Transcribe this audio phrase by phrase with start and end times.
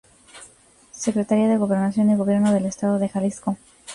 [0.93, 3.55] Secretaría de Gobernación y Gobierno del Estado de Jalisco.